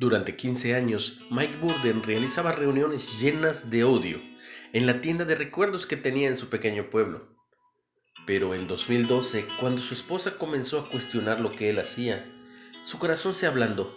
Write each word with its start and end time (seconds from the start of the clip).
Durante 0.00 0.36
15 0.36 0.76
años, 0.76 1.22
Mike 1.28 1.56
Burden 1.60 2.04
realizaba 2.04 2.52
reuniones 2.52 3.20
llenas 3.20 3.68
de 3.68 3.82
odio 3.82 4.20
en 4.72 4.86
la 4.86 5.00
tienda 5.00 5.24
de 5.24 5.34
recuerdos 5.34 5.86
que 5.86 5.96
tenía 5.96 6.28
en 6.28 6.36
su 6.36 6.48
pequeño 6.48 6.88
pueblo. 6.88 7.26
Pero 8.24 8.54
en 8.54 8.68
2012, 8.68 9.44
cuando 9.58 9.82
su 9.82 9.94
esposa 9.94 10.38
comenzó 10.38 10.78
a 10.78 10.88
cuestionar 10.88 11.40
lo 11.40 11.50
que 11.50 11.70
él 11.70 11.80
hacía, 11.80 12.24
su 12.84 13.00
corazón 13.00 13.34
se 13.34 13.48
ablandó. 13.48 13.92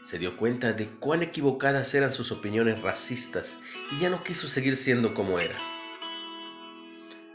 Se 0.00 0.20
dio 0.20 0.36
cuenta 0.36 0.74
de 0.74 0.86
cuán 0.86 1.24
equivocadas 1.24 1.92
eran 1.94 2.12
sus 2.12 2.30
opiniones 2.30 2.80
racistas 2.80 3.58
y 3.90 3.98
ya 4.00 4.10
no 4.10 4.22
quiso 4.22 4.46
seguir 4.46 4.76
siendo 4.76 5.12
como 5.12 5.40
era. 5.40 5.58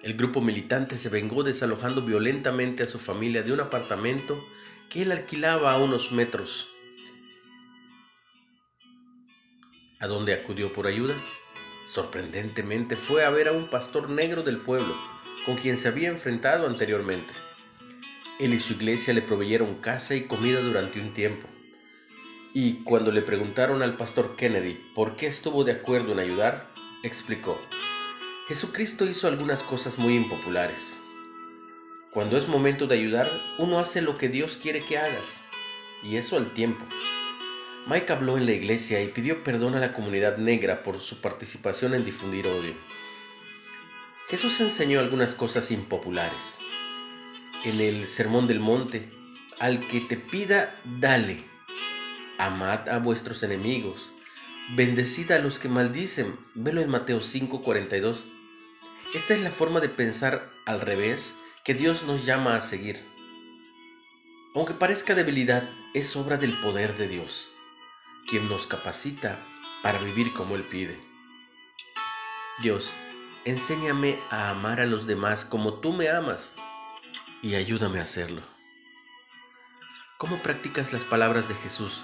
El 0.02 0.13
grupo 0.13 0.39
militante 0.39 0.98
se 0.98 1.09
vengó 1.09 1.44
desalojando 1.44 2.03
violentamente 2.03 2.84
a 2.84 2.88
su 2.88 2.99
familia 2.99 3.44
de 3.44 3.52
un 3.52 3.59
apartamento 3.59 4.41
que 4.89 5.02
él 5.02 5.12
alquilaba 5.12 5.73
a 5.73 5.77
unos 5.77 6.13
metros 6.13 6.70
¿A 9.99 10.05
dónde 10.05 10.33
acudió 10.33 10.71
por 10.71 10.85
ayuda? 10.85 11.15
Sorprendentemente 11.85 12.95
fue 12.95 13.25
a 13.25 13.31
ver 13.31 13.47
a 13.47 13.51
un 13.51 13.67
pastor 13.67 14.11
negro 14.11 14.43
del 14.43 14.59
pueblo, 14.59 14.95
con 15.43 15.55
quien 15.55 15.79
se 15.79 15.87
había 15.87 16.09
enfrentado 16.09 16.67
anteriormente. 16.67 17.33
Él 18.39 18.53
y 18.53 18.59
su 18.59 18.73
iglesia 18.73 19.15
le 19.15 19.23
proveyeron 19.23 19.81
casa 19.81 20.13
y 20.13 20.25
comida 20.25 20.61
durante 20.61 21.01
un 21.01 21.15
tiempo. 21.15 21.47
Y 22.53 22.83
cuando 22.83 23.11
le 23.11 23.23
preguntaron 23.23 23.81
al 23.81 23.97
pastor 23.97 24.35
Kennedy 24.35 24.75
por 24.93 25.15
qué 25.15 25.25
estuvo 25.25 25.63
de 25.63 25.71
acuerdo 25.71 26.11
en 26.11 26.20
ayudar, 26.20 26.71
explicó, 27.01 27.59
Jesucristo 28.48 29.03
hizo 29.03 29.27
algunas 29.27 29.63
cosas 29.63 29.98
muy 29.98 30.15
impopulares. 30.15 30.99
Cuando 32.11 32.37
es 32.37 32.48
momento 32.48 32.85
de 32.85 32.93
ayudar, 32.93 33.27
uno 33.57 33.79
hace 33.79 34.03
lo 34.03 34.15
que 34.20 34.29
Dios 34.29 34.57
quiere 34.57 34.82
que 34.82 34.99
hagas, 34.99 35.41
y 36.04 36.17
eso 36.17 36.37
al 36.37 36.54
tiempo. 36.54 36.85
Mike 37.90 38.12
habló 38.12 38.38
en 38.38 38.46
la 38.46 38.52
iglesia 38.52 39.02
y 39.02 39.07
pidió 39.07 39.46
perdón 39.46 39.76
a 39.76 39.80
la 39.80 39.93
comunidad 39.93 40.35
negra 40.35 40.84
por 40.84 40.99
su 40.99 41.21
participación 41.21 41.94
en 41.94 42.04
difundir 42.04 42.46
odio. 42.46 42.74
Jesús 44.27 44.60
enseñó 44.60 44.99
algunas 44.99 45.35
cosas 45.35 45.71
impopulares. 45.71 46.60
En 47.63 47.79
el 47.79 48.05
Sermón 48.10 48.46
del 48.46 48.60
Monte, 48.60 49.10
al 49.60 49.79
que 49.79 50.02
te 50.02 50.18
pida, 50.18 50.76
dale. 50.99 51.46
Amad 52.38 52.90
a 52.90 52.99
vuestros 52.99 53.41
enemigos. 53.44 54.12
Bendecid 54.76 55.32
a 55.32 55.40
los 55.40 55.57
que 55.57 55.70
maldicen. 55.70 56.38
Velo 56.55 56.82
en 56.82 56.90
Mateo 56.90 57.22
5:42. 57.22 58.26
Esta 59.16 59.34
es 59.34 59.40
la 59.40 59.51
forma 59.51 59.79
de 59.79 59.88
pensar 59.88 60.51
al 60.66 60.82
revés 60.82 61.38
que 61.63 61.74
Dios 61.74 62.04
nos 62.04 62.26
llama 62.26 62.57
a 62.57 62.60
seguir. 62.60 63.01
Aunque 64.56 64.74
parezca 64.74 65.16
debilidad, 65.16 65.69
es 65.94 66.18
obra 66.18 66.35
del 66.35 66.51
poder 66.51 66.97
de 66.97 67.07
Dios 67.07 67.53
quien 68.28 68.50
nos 68.50 68.67
capacita 68.67 69.39
para 69.81 70.00
vivir 70.00 70.33
como 70.33 70.56
Él 70.56 70.63
pide. 70.63 71.00
Dios, 72.61 72.94
enséñame 73.45 74.19
a 74.29 74.50
amar 74.50 74.81
a 74.81 74.85
los 74.85 75.07
demás 75.07 75.45
como 75.45 75.75
tú 75.75 75.94
me 75.94 76.09
amas 76.09 76.55
y 77.41 77.55
ayúdame 77.55 78.00
a 78.00 78.03
hacerlo. 78.03 78.41
¿Cómo 80.17 80.38
practicas 80.39 80.94
las 80.94 81.05
palabras 81.05 81.47
de 81.47 81.55
Jesús 81.55 82.03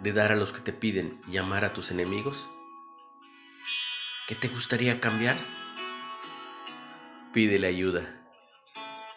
de 0.00 0.12
dar 0.12 0.32
a 0.32 0.36
los 0.36 0.52
que 0.52 0.60
te 0.60 0.72
piden 0.72 1.20
y 1.28 1.38
amar 1.38 1.64
a 1.64 1.72
tus 1.72 1.90
enemigos? 1.90 2.50
¿Qué 4.26 4.34
te 4.34 4.48
gustaría 4.48 5.00
cambiar? 5.00 5.36
Pídele 7.32 7.68
ayuda. 7.68 8.20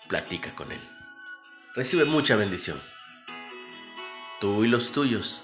Platica 0.07 0.55
con 0.55 0.71
Él. 0.71 0.81
Recibe 1.73 2.05
mucha 2.05 2.35
bendición. 2.35 2.79
Tú 4.39 4.63
y 4.63 4.67
los 4.67 4.91
tuyos 4.91 5.43